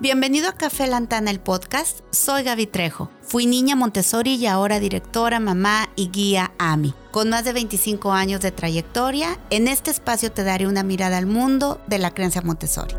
[0.00, 2.02] Bienvenido a Café Lantana, el podcast.
[2.12, 3.10] Soy Gaby Trejo.
[3.20, 6.94] Fui niña Montessori y ahora directora, mamá y guía AMI.
[7.10, 11.26] Con más de 25 años de trayectoria, en este espacio te daré una mirada al
[11.26, 12.94] mundo de la creencia Montessori.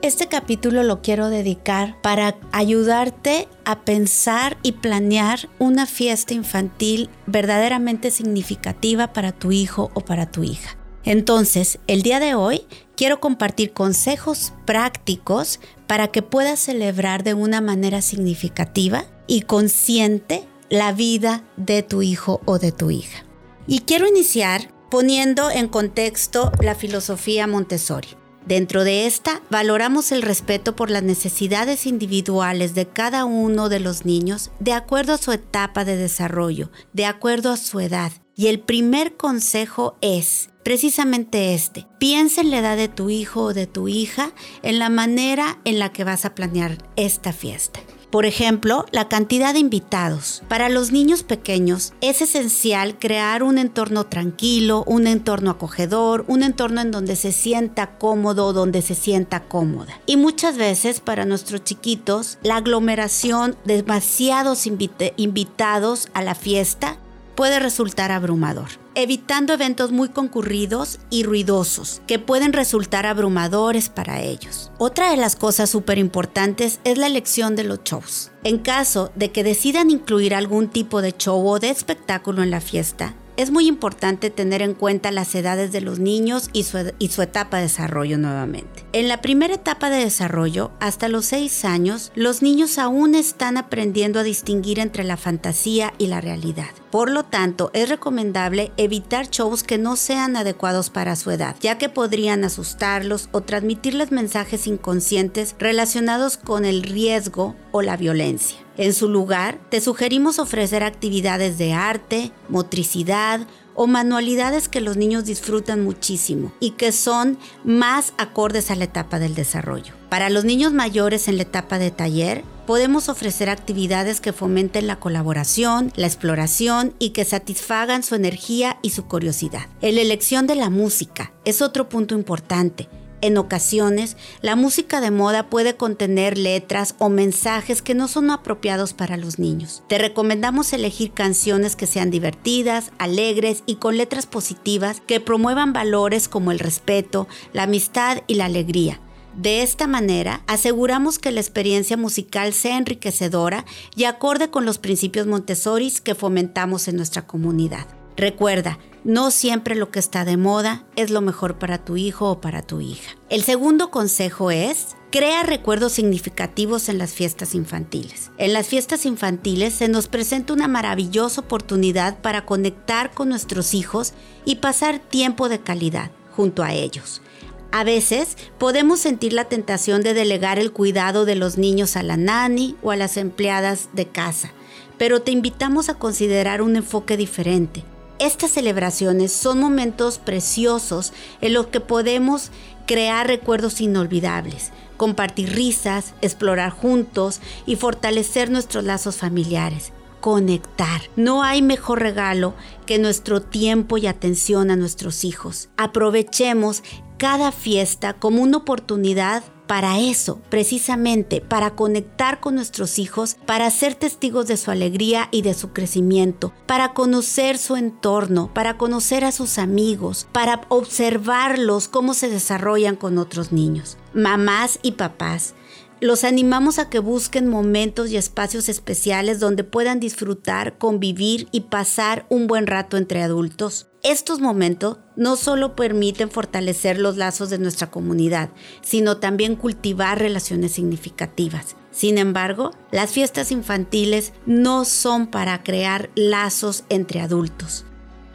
[0.00, 8.12] Este capítulo lo quiero dedicar para ayudarte a pensar y planear una fiesta infantil verdaderamente
[8.12, 10.77] significativa para tu hijo o para tu hija.
[11.04, 12.66] Entonces, el día de hoy
[12.96, 20.92] quiero compartir consejos prácticos para que puedas celebrar de una manera significativa y consciente la
[20.92, 23.24] vida de tu hijo o de tu hija.
[23.66, 28.08] Y quiero iniciar poniendo en contexto la filosofía Montessori.
[28.46, 34.06] Dentro de esta, valoramos el respeto por las necesidades individuales de cada uno de los
[34.06, 38.10] niños de acuerdo a su etapa de desarrollo, de acuerdo a su edad.
[38.38, 41.88] Y el primer consejo es, precisamente este.
[41.98, 44.30] Piensa en la edad de tu hijo o de tu hija,
[44.62, 47.80] en la manera en la que vas a planear esta fiesta.
[48.12, 50.44] Por ejemplo, la cantidad de invitados.
[50.46, 56.80] Para los niños pequeños es esencial crear un entorno tranquilo, un entorno acogedor, un entorno
[56.80, 60.00] en donde se sienta cómodo, donde se sienta cómoda.
[60.06, 67.00] Y muchas veces para nuestros chiquitos, la aglomeración de demasiados invitados a la fiesta
[67.38, 68.66] puede resultar abrumador,
[68.96, 74.72] evitando eventos muy concurridos y ruidosos que pueden resultar abrumadores para ellos.
[74.76, 78.32] Otra de las cosas súper importantes es la elección de los shows.
[78.42, 82.60] En caso de que decidan incluir algún tipo de show o de espectáculo en la
[82.60, 87.58] fiesta, es muy importante tener en cuenta las edades de los niños y su, etapa
[87.58, 88.84] de desarrollo nuevamente.
[88.92, 94.18] En la primera etapa de desarrollo, hasta los 6 años, los niños aún están aprendiendo
[94.18, 96.70] a distinguir entre la fantasía y la realidad.
[96.90, 101.78] Por lo tanto, es recomendable evitar shows que no sean adecuados para su edad, ya
[101.78, 108.58] que podrían asustarlos o transmitirles mensajes inconscientes relacionados con el riesgo o la violencia.
[108.76, 115.24] En su lugar, te sugerimos ofrecer actividades de arte, motricidad o manualidades que los niños
[115.24, 119.94] disfrutan muchísimo y que son más acordes a la etapa del desarrollo.
[120.08, 124.98] Para los niños mayores en la etapa de taller, podemos ofrecer actividades que fomenten la
[124.98, 129.66] colaboración, la exploración y que satisfagan su energía y su curiosidad.
[129.80, 132.88] La elección de la música es otro punto importante
[133.20, 138.92] en ocasiones, la música de moda puede contener letras o mensajes que no son apropiados
[138.92, 139.82] para los niños.
[139.88, 146.28] Te recomendamos elegir canciones que sean divertidas, alegres y con letras positivas que promuevan valores
[146.28, 149.00] como el respeto, la amistad y la alegría.
[149.36, 153.64] De esta manera, aseguramos que la experiencia musical sea enriquecedora
[153.94, 157.86] y acorde con los principios Montessori que fomentamos en nuestra comunidad.
[158.16, 162.40] Recuerda, no siempre lo que está de moda es lo mejor para tu hijo o
[162.40, 163.16] para tu hija.
[163.28, 168.30] El segundo consejo es, crea recuerdos significativos en las fiestas infantiles.
[168.38, 174.12] En las fiestas infantiles se nos presenta una maravillosa oportunidad para conectar con nuestros hijos
[174.44, 177.22] y pasar tiempo de calidad junto a ellos.
[177.70, 182.16] A veces podemos sentir la tentación de delegar el cuidado de los niños a la
[182.16, 184.52] nani o a las empleadas de casa,
[184.96, 187.84] pero te invitamos a considerar un enfoque diferente
[188.18, 192.50] estas celebraciones son momentos preciosos en los que podemos
[192.86, 199.92] crear recuerdos inolvidables, compartir risas, explorar juntos y fortalecer nuestros lazos familiares.
[200.20, 201.02] Conectar.
[201.14, 202.54] No hay mejor regalo
[202.86, 205.68] que nuestro tiempo y atención a nuestros hijos.
[205.76, 206.82] Aprovechemos
[207.18, 213.94] cada fiesta como una oportunidad para eso, precisamente, para conectar con nuestros hijos, para ser
[213.94, 219.30] testigos de su alegría y de su crecimiento, para conocer su entorno, para conocer a
[219.30, 223.98] sus amigos, para observarlos cómo se desarrollan con otros niños.
[224.14, 225.54] Mamás y papás,
[226.00, 232.24] los animamos a que busquen momentos y espacios especiales donde puedan disfrutar, convivir y pasar
[232.28, 233.87] un buen rato entre adultos.
[234.04, 238.50] Estos momentos no solo permiten fortalecer los lazos de nuestra comunidad,
[238.80, 241.74] sino también cultivar relaciones significativas.
[241.90, 247.84] Sin embargo, las fiestas infantiles no son para crear lazos entre adultos.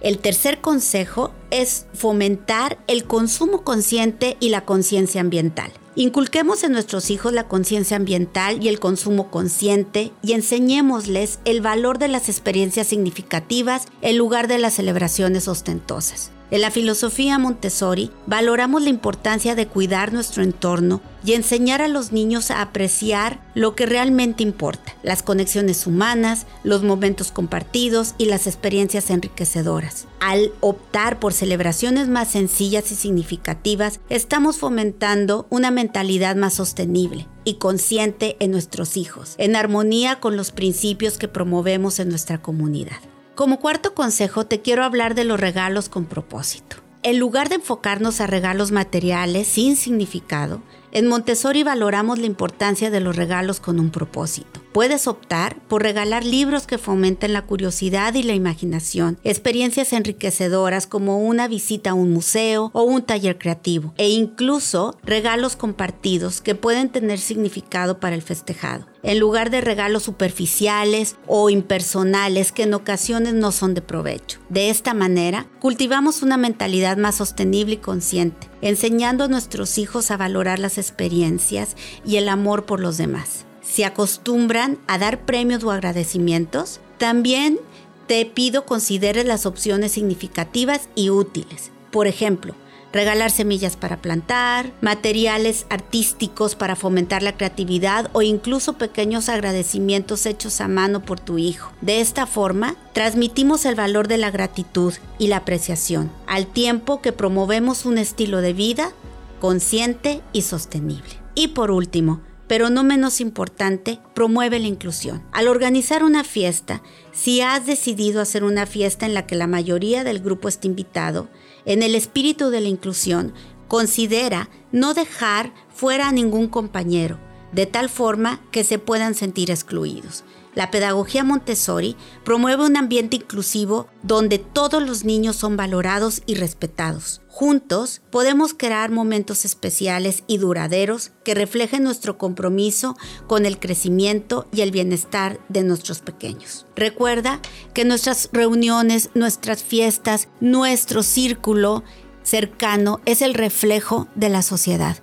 [0.00, 5.72] El tercer consejo es fomentar el consumo consciente y la conciencia ambiental.
[5.94, 11.98] Inculquemos en nuestros hijos la conciencia ambiental y el consumo consciente y enseñémosles el valor
[11.98, 16.30] de las experiencias significativas en lugar de las celebraciones ostentosas.
[16.50, 22.10] En la filosofía Montessori valoramos la importancia de cuidar nuestro entorno y enseñar a los
[22.10, 28.48] niños a apreciar lo que realmente importa, las conexiones humanas, los momentos compartidos y las
[28.48, 30.08] experiencias enriquecedoras.
[30.18, 37.54] Al optar por celebraciones más sencillas y significativas, estamos fomentando una mentalidad más sostenible y
[37.54, 42.98] consciente en nuestros hijos, en armonía con los principios que promovemos en nuestra comunidad.
[43.40, 46.76] Como cuarto consejo te quiero hablar de los regalos con propósito.
[47.02, 50.60] En lugar de enfocarnos a regalos materiales sin significado,
[50.92, 54.59] en Montessori valoramos la importancia de los regalos con un propósito.
[54.72, 61.18] Puedes optar por regalar libros que fomenten la curiosidad y la imaginación, experiencias enriquecedoras como
[61.18, 66.88] una visita a un museo o un taller creativo, e incluso regalos compartidos que pueden
[66.88, 73.34] tener significado para el festejado, en lugar de regalos superficiales o impersonales que en ocasiones
[73.34, 74.38] no son de provecho.
[74.50, 80.16] De esta manera, cultivamos una mentalidad más sostenible y consciente, enseñando a nuestros hijos a
[80.16, 81.74] valorar las experiencias
[82.06, 87.58] y el amor por los demás se acostumbran a dar premios o agradecimientos, también
[88.06, 91.70] te pido consideres las opciones significativas y útiles.
[91.90, 92.54] Por ejemplo,
[92.92, 100.60] regalar semillas para plantar, materiales artísticos para fomentar la creatividad o incluso pequeños agradecimientos hechos
[100.60, 101.72] a mano por tu hijo.
[101.80, 107.12] De esta forma, transmitimos el valor de la gratitud y la apreciación, al tiempo que
[107.12, 108.92] promovemos un estilo de vida
[109.40, 111.20] consciente y sostenible.
[111.34, 112.20] Y por último,
[112.50, 115.22] pero no menos importante, promueve la inclusión.
[115.30, 116.82] Al organizar una fiesta,
[117.12, 121.28] si has decidido hacer una fiesta en la que la mayoría del grupo esté invitado,
[121.64, 123.32] en el espíritu de la inclusión,
[123.68, 127.20] considera no dejar fuera a ningún compañero,
[127.52, 130.24] de tal forma que se puedan sentir excluidos.
[130.54, 137.20] La pedagogía Montessori promueve un ambiente inclusivo donde todos los niños son valorados y respetados.
[137.28, 142.96] Juntos podemos crear momentos especiales y duraderos que reflejen nuestro compromiso
[143.28, 146.66] con el crecimiento y el bienestar de nuestros pequeños.
[146.74, 147.40] Recuerda
[147.72, 151.84] que nuestras reuniones, nuestras fiestas, nuestro círculo
[152.24, 154.96] cercano es el reflejo de la sociedad.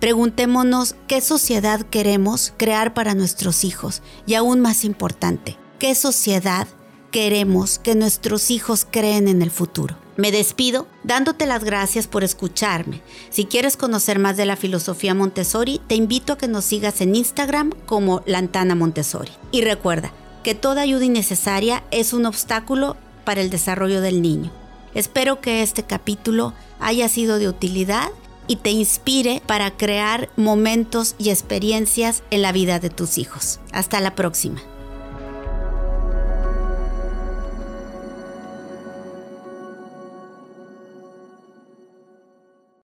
[0.00, 6.66] Preguntémonos qué sociedad queremos crear para nuestros hijos y aún más importante, qué sociedad
[7.10, 9.98] queremos que nuestros hijos creen en el futuro.
[10.16, 13.02] Me despido dándote las gracias por escucharme.
[13.28, 17.14] Si quieres conocer más de la filosofía Montessori, te invito a que nos sigas en
[17.14, 19.32] Instagram como Lantana Montessori.
[19.52, 20.12] Y recuerda
[20.42, 24.50] que toda ayuda innecesaria es un obstáculo para el desarrollo del niño.
[24.94, 28.08] Espero que este capítulo haya sido de utilidad
[28.46, 33.60] y te inspire para crear momentos y experiencias en la vida de tus hijos.
[33.72, 34.60] Hasta la próxima.